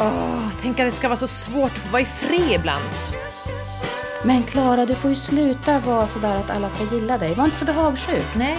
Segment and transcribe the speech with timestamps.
[0.00, 2.84] Åh, tänk att det ska vara så svårt att få vara i fred ibland.
[4.24, 7.34] Men Klara, du får ju sluta vara sådär att alla ska gilla dig.
[7.34, 8.26] Var inte så behagsjuk.
[8.36, 8.58] Nej.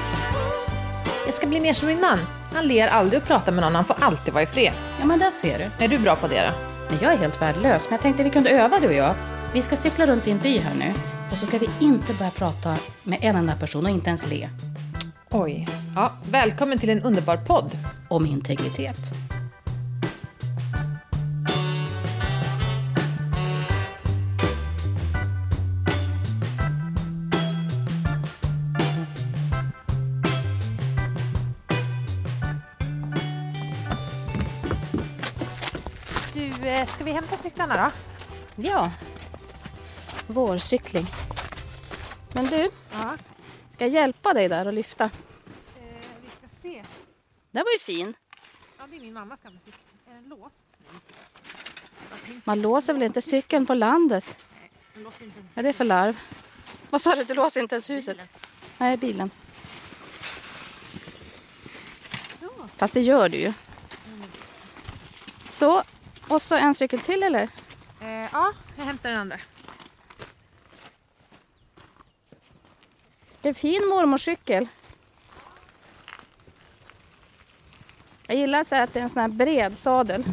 [1.25, 2.19] Jag ska bli mer som min man.
[2.53, 4.73] Han ler aldrig och pratar med någon, han får alltid vara i fred.
[4.99, 5.83] Ja, men där ser du.
[5.85, 6.51] Är du bra på det då?
[6.89, 9.13] Nej, Jag är helt värdelös, men jag tänkte vi kunde öva du och jag.
[9.53, 10.93] Vi ska cykla runt i en by här nu.
[11.31, 14.49] Och så ska vi inte börja prata med en enda person och inte ens le.
[15.29, 15.67] Oj.
[15.95, 17.77] Ja, välkommen till en underbar podd.
[18.07, 18.99] Om integritet.
[36.39, 37.91] Du, eh, ska vi hämta cyklarna då?
[38.67, 38.91] Ja.
[40.27, 41.05] Vårcykling.
[42.33, 43.17] Men du, Ja.
[43.73, 45.03] ska jag hjälpa dig där och lyfta?
[45.03, 45.11] Eh,
[46.21, 46.83] vi ska se.
[47.51, 48.13] Den var ju fin.
[48.77, 49.79] Ja, det är min mammas gamla cykel.
[50.09, 50.55] Är den låst?
[52.43, 54.37] Man låser väl inte cykeln på landet?
[54.93, 55.55] Den låser inte ens.
[55.55, 56.17] Vad är det för larv?
[56.89, 57.23] Vad sa du?
[57.23, 58.17] Du låser inte ens huset?
[58.77, 59.31] Nej, bilen.
[62.77, 63.53] Fast det gör du ju.
[65.49, 65.83] Så,
[66.29, 67.49] och så en cykel till eller?
[68.01, 69.37] Eh, ja, jag hämtar den andra.
[73.41, 74.67] Det är en fin mormorscykel.
[78.27, 80.23] Jag gillar så att det är en sån här bred sadel.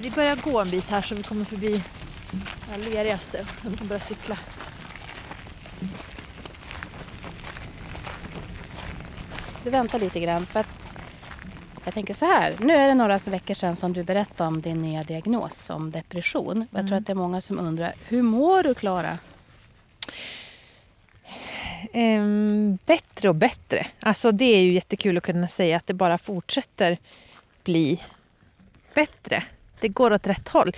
[0.00, 1.82] Vi börjar gå en bit här så vi kommer förbi
[2.68, 3.46] det lerigaste.
[3.62, 4.38] Vi kan börja cykla.
[9.64, 10.75] Du väntar lite grann för att
[11.86, 12.54] jag tänker så här.
[12.60, 16.66] Nu är det några veckor sedan som du berättade om din nya diagnos om depression.
[16.70, 19.18] Jag tror att det är många som undrar, hur mår du Klara?
[21.92, 23.86] Ehm, bättre och bättre.
[24.00, 26.98] Alltså det är ju jättekul att kunna säga att det bara fortsätter
[27.64, 28.02] bli
[28.94, 29.42] bättre.
[29.80, 30.72] Det går åt rätt håll.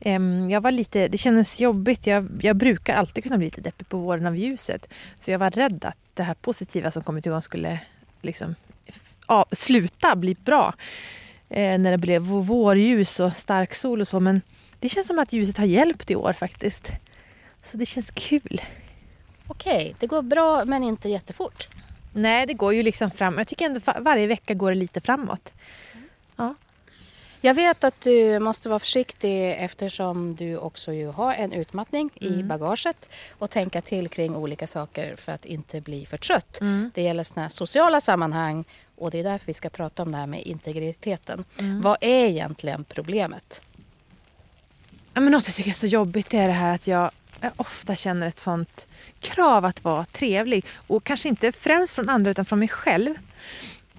[0.00, 2.06] Ehm, jag var lite, det kändes jobbigt.
[2.06, 4.88] Jag, jag brukar alltid kunna bli lite deppig på våren av ljuset.
[5.20, 7.80] Så jag var rädd att det här positiva som kommit igång skulle
[8.22, 8.54] liksom,
[9.30, 10.74] ja, sluta bli bra.
[11.48, 14.20] Eh, när det blev vå- vårljus och stark sol och så.
[14.20, 14.42] Men
[14.80, 16.88] det känns som att ljuset har hjälpt i år faktiskt.
[17.62, 18.60] Så det känns kul.
[19.46, 21.68] Okej, det går bra men inte jättefort.
[22.12, 23.38] Nej, det går ju liksom fram.
[23.38, 25.52] Jag tycker ändå varje vecka går det lite framåt.
[26.36, 26.54] Ja.
[27.40, 32.42] Jag vet att du måste vara försiktig eftersom du också ju har en utmattning i
[32.42, 33.08] bagaget
[33.38, 36.60] och tänka till kring olika saker för att inte bli för trött.
[36.94, 38.64] Det gäller såna sociala sammanhang
[39.00, 41.44] och det är därför vi ska prata om det här med integriteten.
[41.82, 43.62] Vad är egentligen problemet?
[45.14, 47.96] Ja, Men något jag tycker är så jobbigt är det här att jag, jag ofta
[47.96, 48.86] känner ett sånt
[49.20, 50.64] krav att vara trevlig.
[50.74, 53.14] Och kanske inte främst från andra utan från mig själv.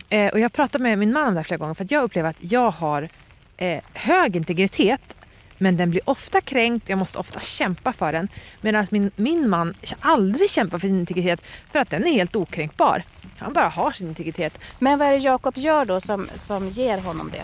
[0.09, 2.03] Eh, och jag pratade med min man om det här flera gånger för att jag
[2.03, 3.09] upplever att jag har
[3.57, 5.15] eh, hög integritet
[5.57, 8.27] men den blir ofta kränkt, jag måste ofta kämpa för den.
[8.61, 13.03] Medan min, min man aldrig kämpar för sin integritet för att den är helt okränkbar.
[13.41, 14.59] Han bara har sin integritet.
[14.79, 17.43] Men vad är det Jakob gör då som, som ger honom det?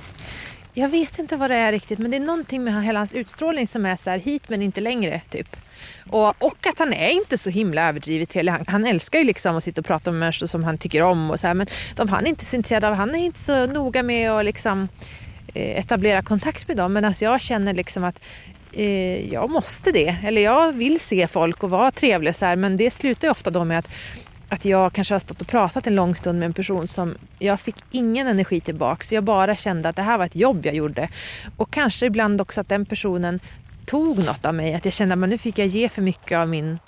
[0.74, 3.68] Jag vet inte vad det är riktigt men det är någonting med hela hans utstrålning
[3.68, 5.56] som är så här hit men inte längre typ.
[6.10, 8.52] Och, och att han är inte så himla överdrivet trevlig.
[8.52, 11.32] Han, han älskar ju liksom att sitta och prata med människor som han tycker om
[11.32, 12.94] och så här, men de han är inte så intresserad av.
[12.94, 14.88] Han är inte så noga med att liksom
[15.54, 16.94] eh, etablera kontakt med dem.
[16.94, 18.20] Men alltså jag känner liksom att
[18.72, 20.16] eh, jag måste det.
[20.24, 23.50] Eller jag vill se folk och vara trevlig så här, men det slutar ju ofta
[23.50, 23.90] då med att
[24.50, 27.60] att jag kanske har stått och pratat en lång stund med en person som jag
[27.60, 29.12] fick ingen energi tillbaks.
[29.14, 31.10] Jag bara kände att det här var ett jobb jag gjorde.
[31.58, 33.40] Och kanske ibland också att den personen
[33.86, 34.74] tog något av mig.
[34.74, 36.80] Att jag kände att nu fick jag ge för mycket av min...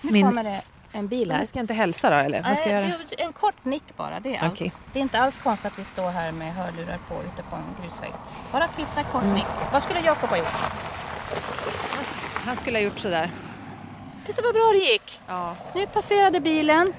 [0.00, 0.60] Nu Min- kommer det
[0.92, 1.40] en bil här.
[1.40, 2.42] Nu ska jag inte hälsa då eller?
[2.42, 2.94] Vad ska jag göra?
[3.18, 4.58] en kort nick bara, det är allt.
[4.92, 7.62] Det är inte alls konstigt att vi står här med hörlurar på ute på en
[7.82, 8.10] grusväg.
[8.52, 9.34] Bara titta kort Mm.
[9.34, 9.44] nick.
[9.72, 10.46] Vad skulle Jakob ha gjort?
[12.44, 13.30] Han skulle ha gjort sådär.
[14.26, 15.20] Titta vad bra det gick!
[15.26, 15.56] Ja.
[15.74, 16.92] Nu passerade bilen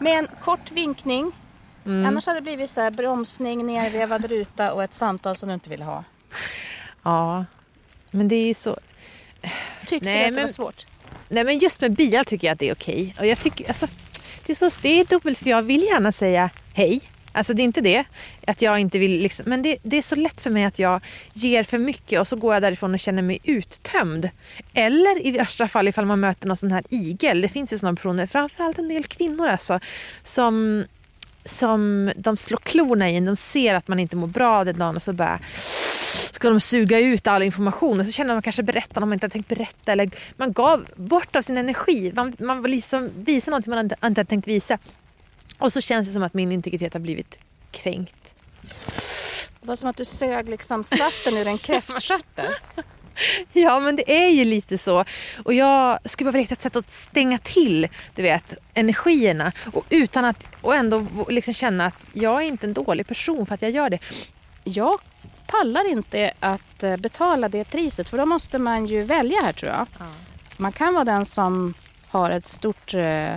[0.00, 1.32] med en kort vinkning.
[1.86, 2.06] Mm.
[2.06, 5.70] Annars hade det blivit så här bromsning, nervevad ruta och ett samtal som du inte
[5.70, 6.04] ville ha.
[7.02, 7.44] ja.
[8.10, 8.78] Men det är ju så...
[9.86, 10.86] Tyckte Nej, du att det men- var svårt?
[11.28, 13.14] Nej men just med bilar tycker jag att det är okej.
[13.18, 13.86] Och jag tycker, alltså,
[14.46, 17.00] det, är så, det är dubbelt för jag vill gärna säga hej.
[17.32, 18.04] Alltså det är inte det.
[18.46, 21.00] Att jag inte vill liksom, men det, det är så lätt för mig att jag
[21.32, 24.30] ger för mycket och så går jag därifrån och känner mig uttömd.
[24.74, 27.40] Eller i värsta fall ifall man möter någon sån här igel.
[27.40, 29.80] Det finns ju sådana personer, framförallt en del kvinnor alltså,
[30.22, 30.84] som,
[31.44, 33.24] som de slår klorna i en.
[33.24, 35.38] De ser att man inte mår bra den dagen och så bara
[36.40, 39.24] ska de suga ut all information och så känner man kanske berätta om man inte
[39.24, 42.12] hade tänkt berätta eller man gav bort av sin energi.
[42.14, 44.78] Man, man liksom visa något man inte, inte hade tänkt visa.
[45.60, 47.38] Och så känns det som att min integritet har blivit
[47.70, 48.34] kränkt.
[49.60, 52.54] Det var som att du sög liksom saften ur en kräftstjärte.
[53.52, 55.04] Ja, men det är ju lite så.
[55.44, 59.52] Och jag skulle bara vilja hitta ett sätt att stänga till, du vet, energierna.
[59.72, 63.54] Och, utan att, och ändå liksom känna att jag är inte en dålig person för
[63.54, 63.98] att jag gör det.
[64.64, 65.00] Jag
[65.46, 69.72] pallar inte att eh, betala det priset för då måste man ju välja här tror
[69.72, 69.86] jag.
[69.98, 70.06] Ja.
[70.56, 71.74] Man kan vara den som
[72.08, 73.34] har ett stort eh,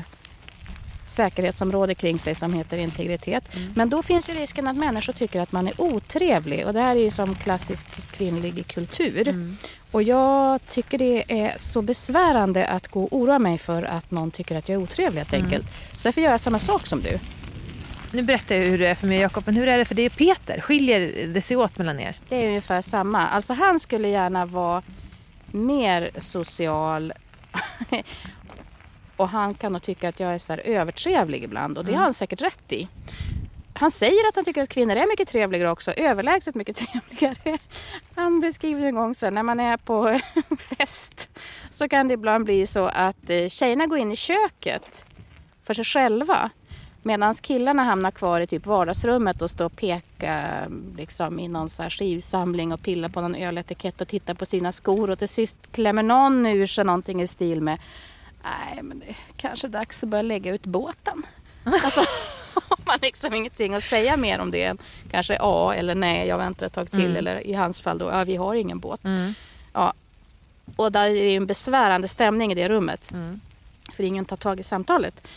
[1.14, 3.56] säkerhetsområde kring sig som heter integritet.
[3.56, 3.74] Mm.
[3.76, 6.96] Men då finns ju risken att människor tycker att man är otrevlig och det här
[6.96, 9.28] är ju som klassisk kvinnlig kultur.
[9.28, 9.58] Mm.
[9.92, 14.32] Och jag tycker det är så besvärande att gå och oroa mig för att någon
[14.32, 15.46] tycker att jag är otrevlig helt mm.
[15.46, 15.66] enkelt.
[15.96, 17.20] Så därför gör jag samma sak som du.
[18.12, 19.96] Nu berättar jag hur det är för mig och Jakob, men hur är det för
[19.96, 20.62] dig och Peter?
[20.62, 22.20] Skiljer det sig åt mellan er?
[22.30, 23.28] Det är ungefär samma.
[23.28, 24.82] Alltså han skulle gärna vara
[25.52, 27.14] mer social
[29.18, 32.00] och han kan nog tycka att jag är så övertrevlig ibland och det mm.
[32.00, 32.88] har han säkert rätt i.
[33.74, 36.76] Han säger att han tycker att kvinnor är mycket trevligare också, överlägset mycket
[37.10, 37.58] trevligare.
[38.16, 40.20] Han beskriver en gång så när man är på
[40.58, 41.30] fest
[41.72, 45.06] så kan det ibland bli så att eh, tjejerna går in i köket
[45.64, 46.52] för sig själva
[47.06, 51.84] Medan killarna hamnar kvar i typ vardagsrummet och står och pekar liksom, i någon så
[51.84, 55.58] här skivsamling och pillar på någon öletikett och tittar på sina skor och till sist
[55.72, 57.80] klämmer någon ur sig någonting i stil med
[58.44, 61.26] Nej, men det är kanske dags att börja lägga ut båten.
[61.84, 62.06] alltså,
[62.86, 64.78] man liksom ingenting att säga mer om det än
[65.12, 67.06] kanske ja eller nej, jag väntar ett tag till.
[67.06, 67.18] Mm.
[67.18, 69.06] Eller i hans fall då, ja vi har ingen båt.
[69.06, 69.34] Mm.
[69.74, 69.94] Ja.
[70.76, 73.12] Och där är det en besvärande stämning i det rummet.
[73.12, 73.40] Mm.
[73.94, 75.28] För ingen tar tag i samtalet.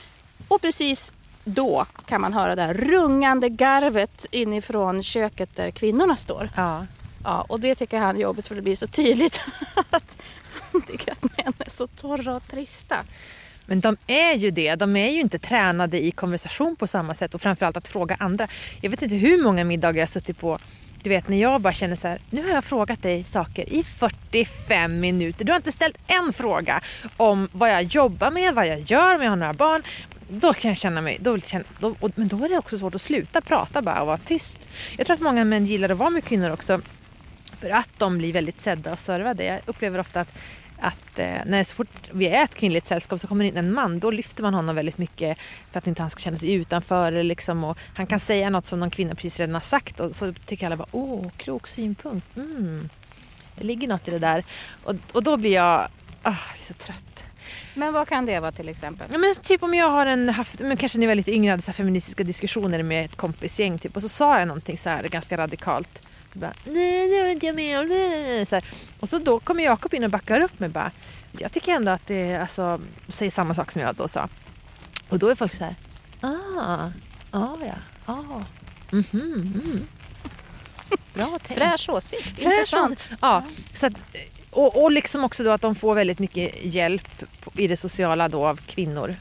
[0.48, 1.12] Och precis
[1.44, 6.50] då kan man höra det här rungande garvet inifrån köket där kvinnorna står.
[6.56, 6.86] Ja.
[7.24, 9.40] Ja, och det tycker han är jobbigt för det blir så tydligt
[9.90, 10.22] att
[10.80, 12.96] de tycker att män är så torra och trista.
[13.66, 14.74] Men de är ju det.
[14.74, 18.48] De är ju inte tränade i konversation på samma sätt och framförallt att fråga andra.
[18.80, 20.58] Jag vet inte hur många middagar jag suttit på
[21.02, 23.84] du vet när jag bara känner så här, nu har jag frågat dig saker i
[23.84, 25.44] 45 minuter.
[25.44, 26.80] Du har inte ställt en fråga
[27.16, 29.82] om vad jag jobbar med, vad jag gör, om jag har några barn
[30.28, 31.38] då kan jag känna mig, då,
[31.80, 34.68] då, men då är det också svårt att sluta prata bara och vara tyst.
[34.96, 36.80] Jag tror att många män gillar att vara med kvinnor också
[37.60, 39.44] för att de blir väldigt sedda och servade.
[39.44, 40.38] Jag upplever ofta att,
[40.78, 43.98] att eh, när så fort vi är ett kvinnligt sällskap så kommer in en man,
[43.98, 45.38] då lyfter man honom väldigt mycket
[45.70, 47.22] för att inte han ska känna sig utanför.
[47.22, 50.32] Liksom, och han kan säga något som någon kvinna precis redan har sagt och så
[50.46, 52.36] tycker alla bara åh, klok synpunkt.
[52.36, 52.88] Mm.
[53.54, 54.44] Det ligger något i det där.
[54.84, 55.88] Och, och då blir jag,
[56.24, 57.24] oh, jag är så trött.
[57.74, 59.08] Men vad kan det vara till exempel?
[59.12, 61.50] Ja, men typ om jag har en, haft, men kanske när jag var lite yngre
[61.50, 65.02] hade så feministiska diskussioner med ett kompisgäng typ, och så sa jag någonting så här
[65.02, 66.02] ganska radikalt.
[66.36, 68.64] Bara, nej, det var inte jag med nej, så här.
[69.00, 70.90] Och så då kommer Jakob in och backar upp mig bara.
[71.38, 74.28] Jag tycker ändå att det alltså, säger samma sak som jag då sa.
[75.08, 75.74] Och då är folk så här,
[76.20, 76.90] ah,
[77.30, 77.74] ah ja,
[78.06, 78.42] ah,
[78.90, 79.86] mhm, mm.
[81.14, 81.62] Bra tänkt.
[81.62, 83.08] Fräsch åsikt, intressant.
[83.20, 83.42] Ja,
[83.72, 83.92] så att,
[84.50, 87.22] och, och liksom också då att de får väldigt mycket hjälp
[87.54, 89.16] i det sociala då av kvinnor.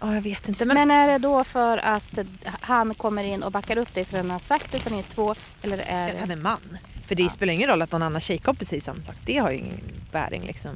[0.00, 0.64] Ja, jag vet inte.
[0.64, 0.74] Men...
[0.74, 4.30] men är det då för att han kommer in och backar upp dig så han
[4.30, 5.34] har sagt det sen ni är två?
[5.62, 6.18] Eller är det...
[6.18, 6.78] Han är man.
[7.06, 7.28] För det ja.
[7.28, 9.16] spelar ingen roll att någon annan tjejkompis säger samma sak.
[9.24, 9.80] Det har ju ingen
[10.12, 10.70] bäring liksom.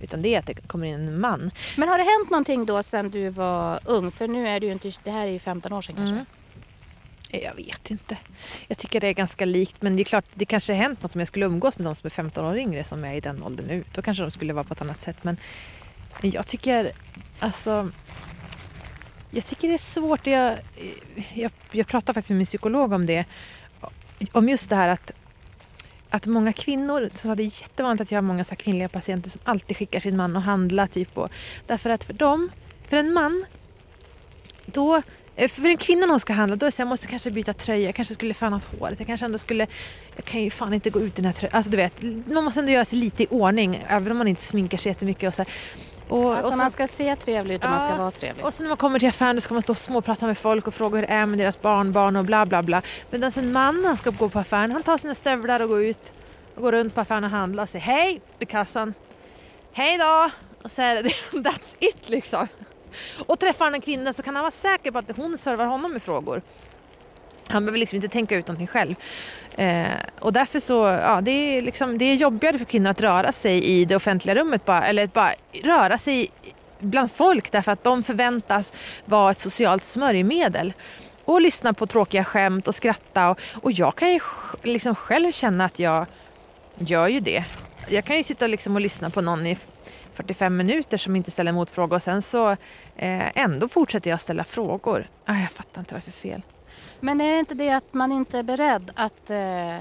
[0.00, 1.50] Utan det är att det kommer in en man.
[1.76, 4.10] Men har det hänt någonting då sen du var ung?
[4.10, 6.14] För nu är du ju inte, det här är ju 15 år sedan kanske.
[6.14, 6.26] Mm.
[7.30, 8.16] Jag vet inte.
[8.68, 9.82] Jag tycker det är ganska likt.
[9.82, 11.94] Men det är klart, det kanske har hänt något om jag skulle umgås med de
[11.94, 13.84] som är 15 år yngre som är i den åldern nu.
[13.94, 15.16] Då kanske de skulle vara på ett annat sätt.
[15.22, 15.36] Men
[16.20, 16.92] jag tycker,
[17.38, 17.90] alltså...
[19.36, 20.26] Jag tycker det är svårt.
[20.26, 20.56] Jag,
[21.34, 23.24] jag, jag pratar faktiskt med min psykolog om det.
[24.32, 25.12] Om just det här att
[26.10, 29.40] att många kvinnor, så det är jättevanligt att jag har många så kvinnliga patienter som
[29.44, 30.86] alltid skickar sin man och handla.
[30.86, 31.30] Typ, och,
[31.66, 32.50] därför att för dem,
[32.88, 33.44] för en man,
[34.66, 35.02] då
[35.36, 37.30] eh, för en kvinna när hon ska handla, då är det så jag måste kanske
[37.30, 39.66] byta tröja, jag kanske skulle fönat håret, jag kanske ändå skulle...
[40.16, 41.56] Jag kan ju fan inte gå ut i den här tröjan.
[41.56, 44.42] Alltså du vet, man måste ändå göra sig lite i ordning, även om man inte
[44.42, 45.52] sminkar sig jättemycket och så här.
[46.08, 48.44] Och, alltså och så, man ska se trevlig ut och ja, man ska vara trevlig.
[48.44, 50.74] Och så när man kommer till affären ska man stå och småprata med folk och
[50.74, 52.82] fråga hur det är med deras barnbarn och bla bla bla.
[53.10, 55.82] Men alltså en man han ska gå på affären, han tar sina stövlar och går
[55.82, 56.12] ut
[56.54, 58.94] och går runt på affären och handlar och säger hej vid kassan.
[59.72, 60.30] Hej då!
[60.62, 62.48] Och så är det, that's it liksom.
[63.26, 65.92] Och träffar han en kvinna så kan han vara säker på att hon servar honom
[65.92, 66.42] med frågor.
[67.48, 68.94] Han behöver liksom inte tänka ut någonting själv.
[69.56, 69.86] Eh,
[70.20, 73.64] och därför så, ja det är, liksom, det är jobbigare för kvinnor att röra sig
[73.64, 75.32] i det offentliga rummet bara, eller bara
[75.64, 76.30] röra sig
[76.78, 78.72] bland folk därför att de förväntas
[79.04, 80.72] vara ett socialt smörjmedel.
[81.24, 84.20] Och lyssna på tråkiga skämt och skratta och, och jag kan ju
[84.62, 86.06] liksom själv känna att jag
[86.78, 87.44] gör ju det.
[87.88, 89.58] Jag kan ju sitta liksom och lyssna på någon i
[90.14, 92.50] 45 minuter som inte ställer motfråga och sen så
[92.96, 95.08] eh, ändå fortsätter jag ställa frågor.
[95.24, 96.42] Ah, jag fattar inte vad det är för fel.
[97.06, 99.78] Men är det inte det att man inte är beredd att eh,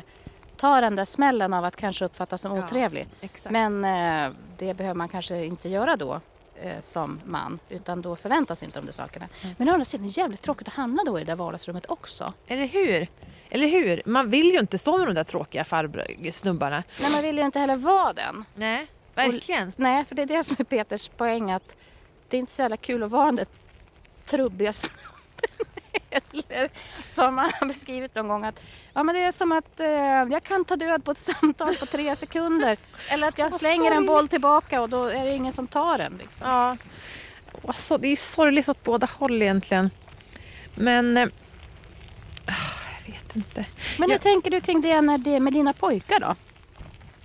[0.58, 3.08] ta den där smällen av att kanske uppfattas som Ja, otrevlig?
[3.22, 3.52] Exakt.
[3.52, 6.22] Men eh, det behöver man kanske inte göra då
[6.56, 9.28] eh, som man utan då förväntas inte de där sakerna.
[9.44, 9.56] Mm.
[9.58, 11.86] Men å andra sidan är det jävligt tråkigt att hamna då i det där vardagsrummet
[11.92, 12.34] också.
[12.48, 13.08] Eller hur?
[13.50, 14.02] Eller hur?
[14.06, 16.84] Man vill ju inte stå med de där tråkiga farbror snubbarna.
[17.02, 18.46] Nej, man vill ju inte heller vara den.
[18.56, 19.74] Nej, verkligen.
[19.76, 21.76] Nej, för det är det som är Peters poäng att
[22.30, 23.48] det är inte så jävla kul att vara den där
[24.26, 25.06] trubbiga snubben
[26.50, 26.70] heller.
[27.06, 28.60] Som han har beskrivit någon gång att
[28.94, 29.88] ja, men det är som att eh,
[30.32, 32.78] jag kan ta död på ett samtal på tre sekunder.
[33.10, 36.18] Eller att jag slänger en boll tillbaka och då är det ingen som tar den.
[36.18, 36.48] Liksom.
[36.50, 36.78] Ja.
[37.68, 39.90] Alltså, det är ju sorgligt åt båda håll egentligen.
[40.76, 41.18] Men...
[41.18, 41.28] Eh,
[43.06, 43.66] jag vet inte.
[44.00, 46.36] Men hur Jag- tänker du kring det, när det med dina pojkar då?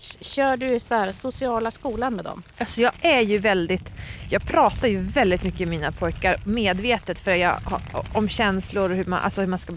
[0.01, 2.43] Kör du så här sociala skolan med dem?
[2.59, 3.93] Alltså jag är ju väldigt,
[4.31, 7.81] jag pratar ju väldigt mycket med mina pojkar medvetet för jag har,
[8.15, 9.73] om känslor och hur man, alltså hur man ska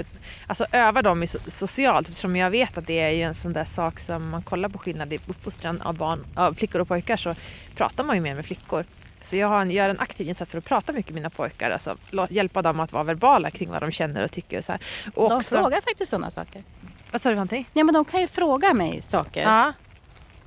[0.48, 3.54] alltså öva dem i so, socialt eftersom jag vet att det är ju en sån
[3.54, 7.18] där sak som man kollar på skillnad i uppfostran av barn, av flickor och pojkar
[7.18, 7.36] så
[7.76, 8.86] pratar man ju mer med flickor.
[9.22, 11.72] Så jag har en, gör en aktiv insats för att prata mycket med mina pojkar,
[11.72, 11.98] alltså
[12.30, 14.82] hjälpa dem att vara verbala kring vad de känner och tycker och så här.
[15.16, 16.64] Och De också, frågar faktiskt sådana saker.
[17.12, 17.70] Vad sa du för någonting?
[17.74, 19.42] Ja men de kan ju fråga mig saker.
[19.42, 19.74] Ja.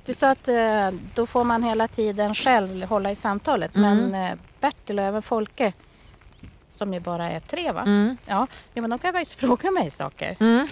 [0.07, 3.75] Du sa att eh, då får man hela tiden själv hålla i samtalet.
[3.75, 3.97] Mm.
[3.97, 5.73] Men eh, Bertil och även Folke,
[6.69, 7.81] som ju bara är tre va?
[7.81, 8.17] Mm.
[8.25, 10.35] Ja, men de kan faktiskt fråga mig saker.
[10.39, 10.67] Mm.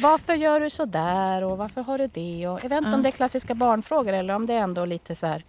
[0.00, 2.48] Varför gör du så där och varför har du det?
[2.48, 5.14] Och jag vet inte om det är klassiska barnfrågor eller om det är ändå lite
[5.14, 5.44] så här.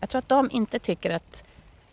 [0.00, 1.44] Jag tror att de inte tycker att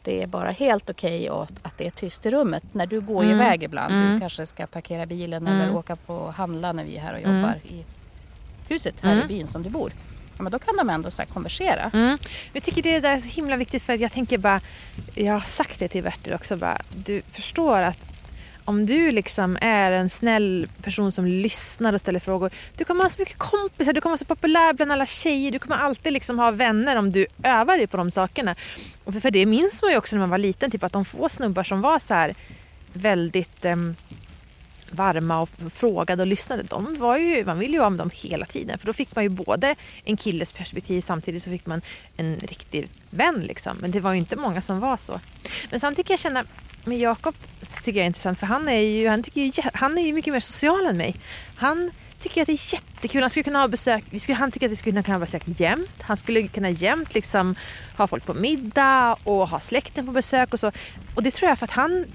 [0.04, 3.24] det är bara helt okej och att det är tyst i rummet när du går
[3.24, 3.36] Mm.
[3.36, 3.94] iväg ibland.
[3.94, 4.20] Du Mm.
[4.20, 5.62] kanske ska parkera bilen Mm.
[5.62, 7.36] eller åka på handla när vi är här och Mm.
[7.42, 7.86] jobbar i
[8.70, 9.26] huset här Mm.
[9.26, 9.92] i byn som du bor.
[10.38, 11.92] Ja, men då kan de ändå så konversera.
[11.94, 12.18] Mm.
[12.54, 14.62] Jag tycker det där är så himla viktigt för att jag tänker bara,
[15.16, 17.98] jag har sagt det till Bertil också, bara, du förstår att
[18.66, 23.10] om du liksom är en snäll person som lyssnar och ställer frågor, du kommer ha
[23.10, 26.40] så mycket kompisar, du kommer vara så populär bland alla tjejer, du kommer alltid liksom
[26.40, 28.56] ha vänner om du övar dig på de sakerna.
[29.04, 31.30] Och för, det minns man ju också när man var liten, typ att de få
[31.30, 32.34] snubbar som var så här
[32.94, 33.96] väldigt em,
[34.92, 38.46] varma och frågade och lyssnade, de var ju, man ville ju vara med dem hela
[38.46, 38.78] tiden.
[38.80, 41.82] För då fick man ju både en killes perspektiv samtidigt så fick man
[42.18, 43.40] en riktig vän.
[43.40, 43.78] Liksom.
[43.78, 45.20] Men det var ju inte många som var så.
[45.70, 46.44] Men samtidigt kan jag känna,
[46.86, 47.36] med Jakob
[47.84, 50.34] tycker jag är intressant för han är ju, han tycker ju, han är ju mycket
[50.34, 51.16] mer social än mig.
[51.56, 53.22] Han tycker att det är jättekul.
[53.22, 55.44] Han skulle kunna ha besök, vi skulle, han tycker att vi skulle kunna ha besök
[55.46, 56.02] jämt.
[56.02, 57.56] Han skulle kunna jämt liksom
[57.98, 60.72] ha folk på middag och ha släkten på besök och så.
[61.16, 62.06] Och det tror jag för att han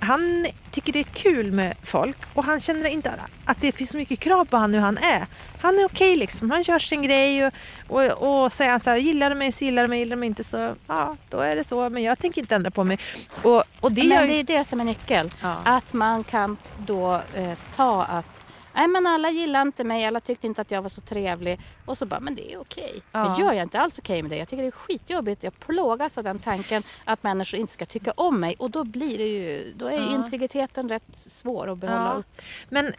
[0.00, 3.12] han tycker det är kul med folk och han känner inte
[3.44, 5.26] att det finns så mycket krav på han hur han är.
[5.60, 7.52] Han är okej liksom, han gör sin grej och,
[7.88, 10.20] och, och säger han så här, gillar du mig så gillar du mig, gillar du
[10.20, 11.88] mig inte så ja, då är det så.
[11.88, 12.98] Men jag tänker inte ändra på mig.
[13.42, 14.42] Och, och det gör Men ju...
[14.42, 15.30] det är det som är nyckeln.
[15.42, 15.56] Ja.
[15.64, 18.37] Att man kan då eh, ta att
[18.78, 21.60] Nej men alla gillar inte mig, alla tyckte inte att jag var så trevlig.
[21.84, 23.02] Och så bara, men det är okej.
[23.12, 23.24] Ja.
[23.28, 24.36] Men jag är inte alls okej med det.
[24.36, 25.42] Jag tycker det är skitjobbigt.
[25.42, 28.54] Jag plågas av den tanken att människor inte ska tycka om mig.
[28.58, 30.14] Och då blir det ju, då är Ja.
[30.14, 32.18] integriteten rätt svår att behålla Ja.
[32.18, 32.42] upp.
[32.68, 32.92] Men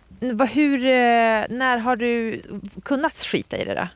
[0.50, 2.42] hur, eh, när har du
[2.84, 3.88] kunnat skita i det då?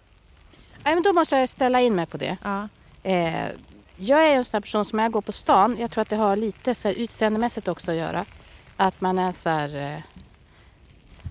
[0.84, 2.38] Nej men då måste jag ställa in mig på det.
[2.44, 2.68] Ja.
[3.04, 3.48] Eh,
[3.96, 6.16] jag är en sån person som när jag går på stan, jag tror att det
[6.16, 8.26] har lite så här utseendemässigt också att göra.
[8.78, 10.00] Att man är så här, eh,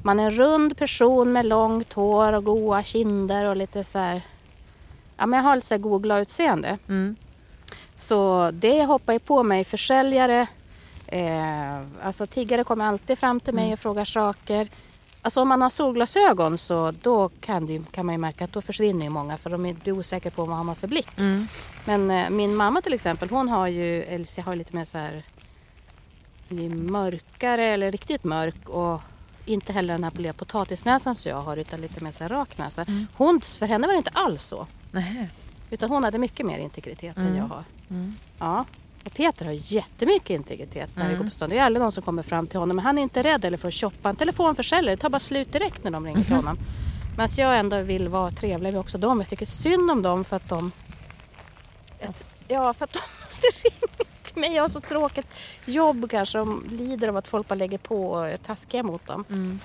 [0.03, 4.23] man är en rund person med långt hår och goa kinder och lite så här,
[5.17, 6.79] ja men jag har lite så här glad utseende.
[6.89, 7.17] Mm.
[7.97, 10.47] Så det hoppar ju på mig försäljare,
[11.07, 13.73] eh, alltså tiggare kommer alltid fram till mig Mm.
[13.73, 14.69] och frågar saker.
[15.25, 18.63] Alltså om man har solglasögon så då kan, det, kan man ju märka att då
[18.63, 21.19] försvinner ju många för de är- blir osäkra på vad har man för blick.
[21.19, 21.47] Mm.
[21.85, 25.23] Men eh, min mamma till exempel, hon har ju, eller har lite mer så här
[26.75, 29.01] mörkare eller riktigt mörk och
[29.47, 32.59] inte heller den här blöda potatisnäsan som jag har utan lite mer så här rak
[32.59, 32.83] näsa.
[32.83, 33.07] Mm.
[33.15, 34.67] Hon, för henne var det inte alls så.
[34.91, 35.29] Nähä.
[35.71, 37.37] Utan hon hade mycket mer integritet än Mm.
[37.37, 37.65] jag har.
[37.91, 38.17] Mm.
[38.39, 38.65] Ja.
[39.05, 41.19] Och Peter har jättemycket integritet när vi Mm.
[41.19, 41.51] går på stan.
[41.51, 42.77] Det är aldrig någon som kommer fram till honom.
[42.77, 44.09] Men han är inte rädd eller för att shoppa.
[44.09, 46.45] En telefonförsäljare, det tar bara slut direkt när de ringer till Mhm.
[46.47, 46.59] honom.
[47.17, 49.21] Men jag ändå vill vara trevlig med också dem.
[49.21, 50.73] Jag tycker synd om dem för att de...
[52.49, 54.05] Ja, för att de måste ringa
[54.35, 54.55] till mig.
[54.55, 55.27] Jag har så tråkigt
[55.65, 56.39] jobb kanske.
[56.39, 59.25] De lider av att folk bara lägger på och är taskiga mot dem.
[59.29, 59.61] Mm.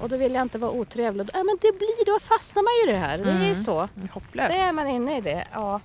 [0.00, 1.28] Och då vill jag inte vara otrevlig.
[1.32, 3.18] Ja, men det blir, då fastnar man ju i det här.
[3.18, 3.56] Det är ju Mm.
[3.56, 3.88] så.
[4.12, 4.54] Hopplöst.
[4.54, 5.46] Det är man inne i det.
[5.52, 5.80] Ja.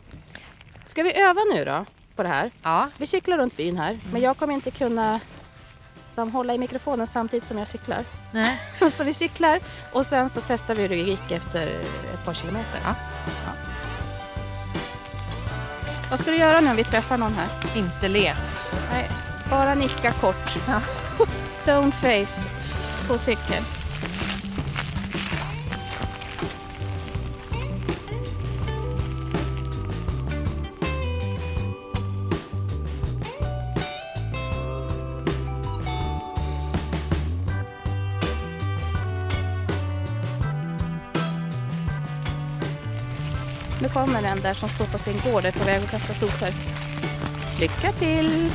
[0.85, 2.51] Ska vi öva nu då på det här?
[2.63, 2.89] Ja.
[2.97, 5.19] Vi cyklar runt byn här, men jag kommer inte kunna
[6.15, 8.03] de hålla i mikrofonen samtidigt som jag cyklar.
[8.31, 8.61] Nej.
[8.91, 9.59] Så vi cyklar
[9.93, 11.67] och sen så testar vi gick efter
[12.13, 12.79] ett par kilometer.
[12.83, 12.95] Ja.
[16.09, 17.47] Vad ska du göra nu om vi träffar någon här?
[17.75, 18.33] Inte le.
[18.91, 19.09] Nej,
[19.49, 20.57] Bara nicka kort.
[20.67, 20.81] Ja.
[21.43, 22.49] Stoneface
[23.07, 23.63] på cykel.
[43.85, 46.13] Nu kommer den där som står på sin gård och är på väg att kasta
[46.13, 46.49] sopor.
[47.59, 48.51] Lycka till!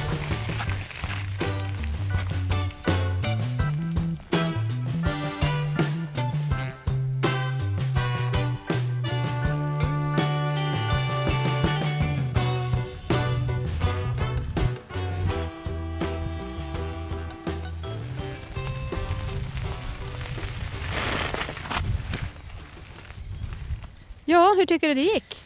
[24.70, 25.42] Tycker du det gick?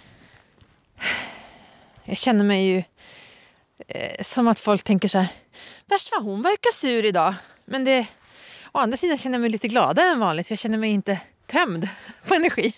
[2.04, 2.82] Jag känner mig ju
[3.88, 5.28] eh, som att folk tänker så här.
[5.86, 7.34] Värst vad hon verkar sur idag.
[7.64, 8.06] Men det,
[8.72, 11.20] å andra sidan känner jag mig lite gladare än vanligt för jag känner mig inte
[11.46, 11.88] tömd
[12.26, 12.72] på energi.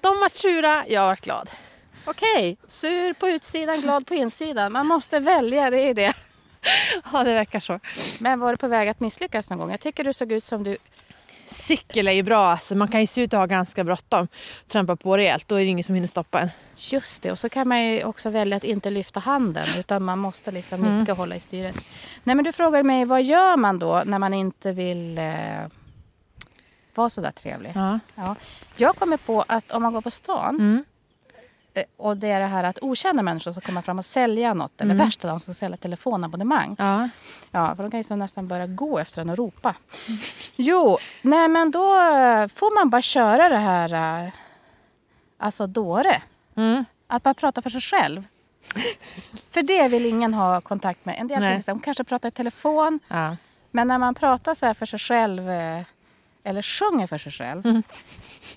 [0.00, 1.50] De var sura, jag var glad.
[2.04, 4.72] Okej, sur på utsidan, glad på insidan.
[4.72, 6.14] Man måste välja, det är det.
[7.12, 7.80] Ja, det verkar så.
[8.18, 9.70] Men var du på väg att misslyckas någon gång?
[9.70, 10.76] Jag tycker du såg ut som du...
[11.52, 12.38] Cykel är ju bra.
[12.46, 14.28] Alltså, man kan ju se ut att ha ganska bråttom.
[14.68, 16.50] Trampa på rejält, då är det ingen som hinner stoppa en.
[16.76, 20.18] Just det, och så kan man ju också välja att inte lyfta handen utan man
[20.18, 21.00] måste liksom Mm.
[21.00, 21.74] nicka och hålla i styret.
[22.24, 25.24] Nej men du frågade mig, vad gör man då när man inte vill eh,
[26.94, 27.72] vara så där trevlig?
[27.74, 27.98] Ja.
[28.14, 28.34] Ja.
[28.76, 30.84] Jag kommer på att om man går på stan Mm.
[31.74, 34.80] Eh, och det är det här att okända människor som kommer fram och sälja något
[34.80, 35.06] eller Mm.
[35.06, 36.76] värst de som säljer telefonabonnemang.
[36.78, 37.08] Ja.
[37.50, 39.74] Ja, för de kan ju så nästan börja gå efter en och ropa.
[40.56, 44.32] Jo, nej men då eh, får man bara köra det här, eh,
[45.38, 46.22] alltså dåre.
[46.56, 46.84] Mm.
[47.06, 48.24] Att bara prata för sig själv.
[49.50, 51.16] för det vill ingen ha kontakt med.
[51.18, 53.00] En del de kanske pratar i telefon.
[53.08, 53.36] Ja.
[53.70, 55.42] Men när man pratar så här för sig själv
[56.44, 57.66] eller sjunger för sig själv.
[57.66, 57.82] Mm.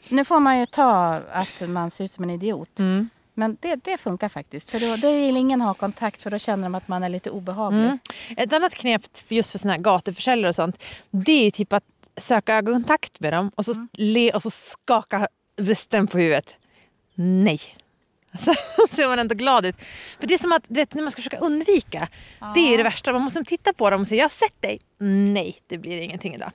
[0.09, 2.79] Nu får man ju ta att man ser ut som en idiot.
[2.79, 3.09] Mm.
[3.33, 4.69] Men det, det funkar faktiskt.
[4.69, 7.29] För då, då vill ingen ha kontakt för då känner de att man är lite
[7.29, 7.79] obehaglig.
[7.79, 7.99] Mm.
[8.37, 10.83] Ett annat knep för just för såna här gatuförsäljare och sånt.
[11.11, 11.83] Det är typ att
[12.17, 16.55] söka ögonkontakt med dem och så le och så skaka bestämt på huvudet.
[17.15, 17.59] Nej.
[18.45, 19.75] Så ser man ändå glad ut.
[20.19, 22.07] För det är som att du vet, när man ska försöka undvika.
[22.55, 23.13] Det är ju det värsta.
[23.13, 24.79] Man måste titta på dem och säga jag har sett dig.
[24.97, 26.51] Nej, det blir ingenting idag.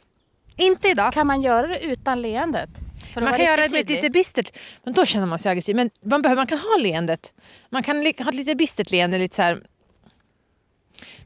[0.61, 1.13] Inte idag.
[1.13, 2.71] Kan man göra det utan leendet?
[3.15, 5.77] Man kan göra det med ett lite bistert, men då känner man sig aggressiv.
[5.77, 7.33] Men man, behöver, man kan ha leendet.
[7.71, 9.63] Man kan ha ett lite bistert leende, lite så här.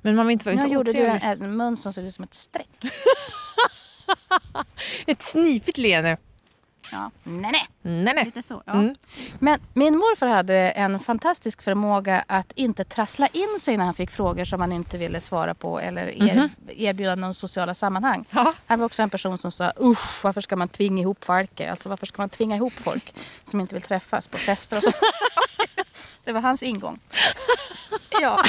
[0.03, 1.21] Men man vill inte vara Nu gjorde du otrevlig.
[1.25, 2.69] en, en mun som såg ut som ett streck.
[5.07, 6.17] Ett snipigt leende.
[6.93, 7.11] Ja.
[7.23, 7.69] Nej, nej.
[7.83, 8.25] Nej, nej.
[8.25, 8.63] Lite så.
[8.67, 8.73] Ja.
[8.73, 8.95] Mm.
[9.39, 14.11] Men min morfar hade en fantastisk förmåga att inte trassla in sig när han fick
[14.11, 16.49] frågor som han inte ville svara på eller er, Mhm.
[16.69, 18.25] erbjuda någon sociala sammanhang.
[18.31, 18.53] Ja.
[18.67, 21.61] Han var också en person som sa usch, varför ska man tvinga ihop folk?
[21.61, 24.91] Alltså varför ska man tvinga ihop folk som inte vill träffas på fester och så.
[26.25, 26.99] Det var hans ingång.
[28.23, 28.43] Ja.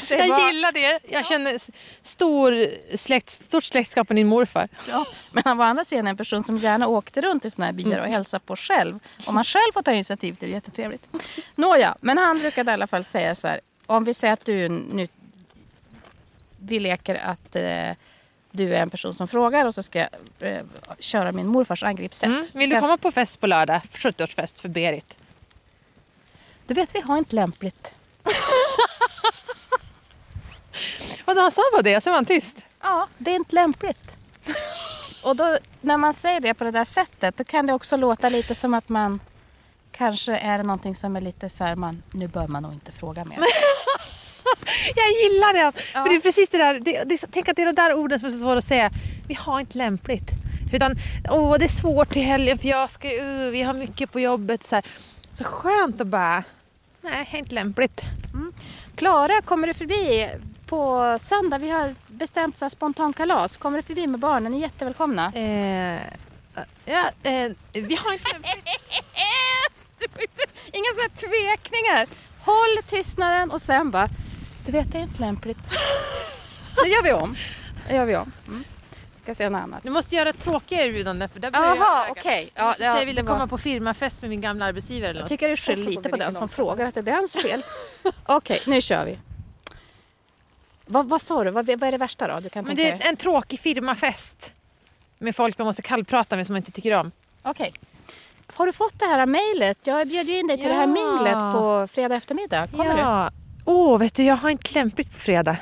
[0.00, 0.98] Sig var- Jag gillar det.
[1.08, 1.58] Jag känner
[2.02, 4.68] stor släkt, stort släktskap med din morfar.
[4.88, 7.66] Ja, men han var å andra sidan en person som gärna åkte runt i såna
[7.66, 8.98] här byar och hälsade på själv.
[9.26, 11.06] Om man själv får ta initiativ till det, är jättetrevligt.
[11.54, 13.60] Nåja, men han brukade i alla fall säga så här.
[13.86, 15.08] Om vi säger att du nu...
[16.68, 17.96] Vi leker att eh,
[18.50, 20.08] du är en person som frågar och så ska jag
[20.40, 20.64] eh,
[20.98, 22.26] köra min morfars angreppssätt.
[22.28, 22.46] Mm.
[22.52, 23.80] Vill du komma på fest på lördag?
[23.92, 25.16] 70-årsfest för Berit.
[26.66, 27.92] Du vet, vi har inte lämpligt.
[31.24, 32.04] Vad han sa var det?
[32.04, 32.56] Så var han tyst.
[32.82, 34.16] Ja, det är inte lämpligt.
[35.22, 38.28] Och då, när man säger det på det där sättet då kan det också låta
[38.28, 39.20] lite som att man
[39.92, 42.92] kanske är det någonting som är lite så här, man, nu bör man nog inte
[42.92, 43.38] fråga mer.
[44.96, 45.82] Jag gillar det.
[45.94, 46.02] Ja.
[46.02, 46.80] För det är precis det där.
[46.80, 48.90] Det, det, tänk att det är de där orden som är så svåra att säga.
[49.28, 50.30] Vi har inte lämpligt.
[50.72, 50.96] Utan,
[51.30, 54.64] åh det är svårt till helgen för jag ska, uh, vi har mycket på jobbet.
[54.64, 54.84] Så, här.
[55.32, 56.44] så skönt att bara,
[57.00, 58.00] nej, inte lämpligt.
[58.96, 60.30] Klara, kommer du förbi
[60.74, 61.58] på söndag?
[61.58, 63.56] Vi har bestämt så här spontankalas.
[63.56, 64.52] Kommer du förbi med barnen?
[64.52, 65.32] Ni är jättevälkomna.
[65.34, 66.00] Eh,
[66.84, 68.28] ja, eh, vi har inte.
[70.72, 72.06] Inga sådana tvekningar.
[72.44, 74.08] Håll tystnaden och sen bara,
[74.66, 75.58] du vet det är inte lämpligt.
[76.84, 77.36] Det gör vi om.
[77.88, 78.32] Det gör vi om.
[78.46, 78.64] Mm.
[79.22, 79.82] Ska se något annat.
[79.82, 82.10] Du måste göra ett tråkigare erbjudande för där jag Jaha, öga.
[82.12, 82.50] okej.
[82.54, 85.10] Jag måste Ja, ja, vill det du var- komma på firmafest med min gamla arbetsgivare
[85.10, 87.62] eller Jag tycker du skyller lite på den som frågar att det är hans fel.
[88.26, 89.18] Okej, nu kör vi.
[90.86, 91.50] Vad, vad sa du?
[91.50, 92.40] Vad, vad är det värsta då?
[92.40, 94.52] Du kan Men det är en tråkig firmafest.
[95.18, 97.10] Med folk man måste kallprata med som man inte tycker om.
[97.42, 97.72] Okej.
[98.54, 99.78] Har du fått det här mejlet?
[99.86, 100.86] Jag bjöd ju in dig till det här Ja.
[100.86, 102.66] minglet på fredag eftermiddag.
[102.66, 103.00] Kommer du?
[103.00, 103.30] ja.
[103.64, 105.56] Åh, vet du, jag har inte lämpligt på fredag.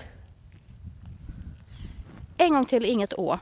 [2.37, 3.38] en gång till inget å.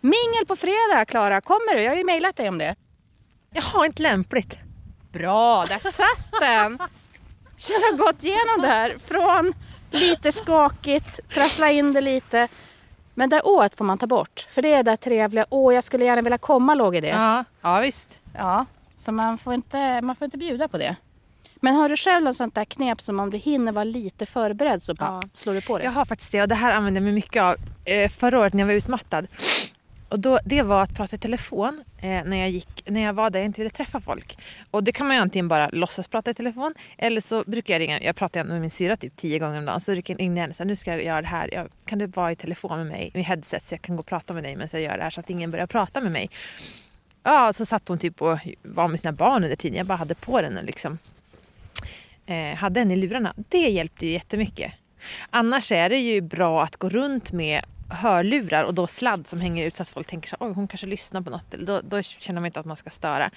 [0.00, 1.40] Mingel på fredag, Klara.
[1.40, 1.82] Kommer du?
[1.82, 2.74] Jag har ju mejlat dig om det.
[3.50, 4.58] Jaha, inte lämpligt.
[5.12, 6.78] Bra, där satt den!
[7.68, 8.98] Jag har gått igenom det här.
[9.06, 9.54] Från
[9.90, 12.48] lite skakigt, trassla in det lite.
[13.14, 14.46] Men det ået får man ta bort.
[14.50, 17.08] För det är det trevliga, åh jag skulle gärna vilja komma låg i det.
[17.08, 18.18] Ja, ja visst.
[18.36, 20.96] Ja, så man får, inte, man får inte bjuda på det.
[21.60, 24.82] Men har du själv något sånt där knep som om du hinner vara lite förberedd
[24.82, 25.28] så bara Ja.
[25.32, 25.84] slår du på det?
[25.84, 28.52] Jag har faktiskt det och det här använde jag mig mycket av eh, förra året
[28.54, 29.26] när jag var utmattad.
[30.08, 33.30] Och då, det var att prata i telefon eh, när, jag gick, när jag var
[33.30, 34.38] där jag inte ville träffa folk.
[34.70, 37.80] Och det kan man ju antingen bara låtsas prata i telefon eller så brukar jag
[37.80, 40.40] ringa, jag pratar med min syra typ tio gånger om dagen, så brukar jag ringa
[40.42, 42.86] henne och nu ska jag göra det här, jag, kan du vara i telefon med
[42.86, 45.02] mig med headset så jag kan gå och prata med dig medan jag gör det
[45.02, 46.30] här så att ingen börjar prata med mig.
[47.22, 50.14] Ja, så satt hon typ och var med sina barn under tiden, jag bara hade
[50.14, 50.98] på den och liksom
[52.26, 53.34] eh, hade den i lurarna.
[53.36, 54.72] Det hjälpte ju jättemycket.
[55.30, 59.66] Annars är det ju bra att gå runt med hörlurar och då sladd som hänger
[59.66, 61.50] ut så att folk tänker så oj hon kanske lyssnar på något.
[61.50, 63.30] Då, då känner man inte att man ska störa.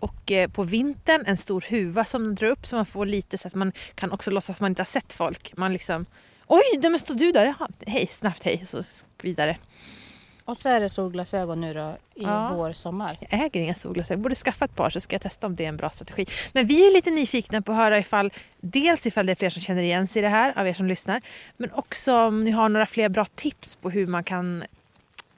[0.00, 3.38] Och eh, på vintern en stor huva som den drar upp så man får lite
[3.38, 5.56] så att man kan också låtsas att man inte har sett folk.
[5.56, 6.06] Man liksom
[6.46, 7.44] oj, där men står du där?
[7.44, 8.84] Jaha, hej, snabbt hej, så
[9.22, 9.56] vidare.
[10.50, 12.52] Och så är det solglasögon nu då i Ja.
[12.54, 13.16] vår, sommar.
[13.30, 14.18] Jag äger inga solglasögon.
[14.18, 16.26] Jag borde skaffa ett par så ska jag testa om det är en bra strategi.
[16.52, 19.62] Men vi är lite nyfikna på att höra ifall dels ifall det är fler som
[19.62, 21.20] känner igen sig i det här av er som lyssnar.
[21.56, 24.64] Men också om ni har några fler bra tips på hur man kan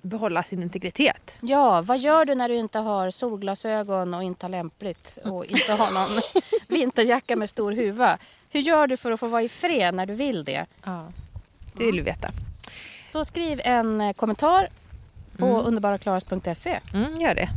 [0.03, 1.37] behålla sin integritet.
[1.41, 5.73] Ja, vad gör du när du inte har solglasögon och inte har lämpligt och inte
[5.73, 6.21] har någon
[6.69, 8.19] vinterjacka med stor huva?
[8.53, 10.67] Hur gör du för att få vara i fred när du vill det?
[10.85, 11.07] Ja,
[11.75, 12.29] det vill vi veta.
[13.09, 14.69] Så skriv en eh, kommentar
[15.39, 15.67] på Mm.
[15.67, 16.81] underbaraklaras.se.
[16.95, 17.49] Mm, gör det.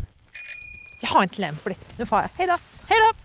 [1.01, 1.79] Jag har inte lämpligt.
[1.97, 2.29] Nu får jag.
[2.37, 2.57] Hej då!
[2.87, 3.17] Hej då!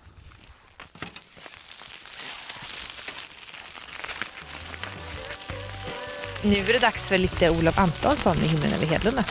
[6.43, 9.25] Nu är det dags för lite Olof Antonsson i himlen över Hedlunda.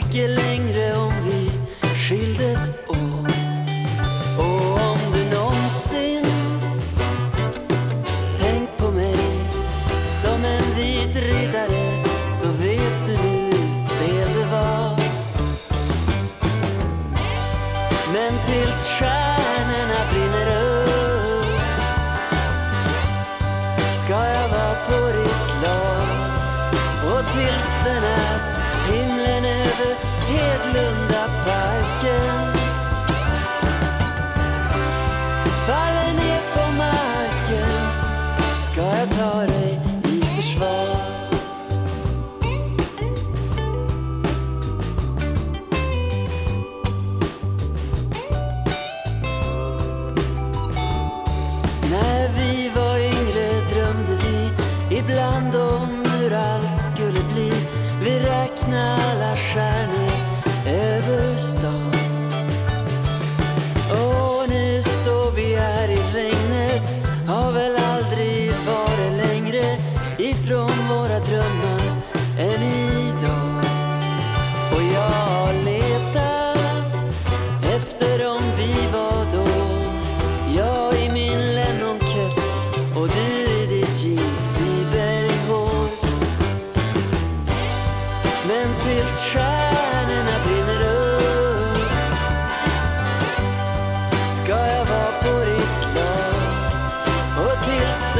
[0.00, 0.49] Mycket
[55.10, 57.52] ibland om hur allt skulle bli.
[58.02, 60.12] Vi räknar alla stjärnor
[60.66, 61.99] över stan.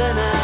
[0.01, 0.40] Ska